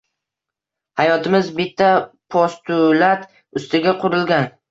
Hayotimiz 1.01 1.51
bitta 1.59 1.91
postulat 2.37 3.29
ustiga 3.61 3.97
qurilgan. 4.05 4.51